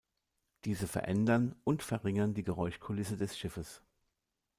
[0.65, 3.83] Diese verändern und verringern die Geräuschkulisse des Schiffes.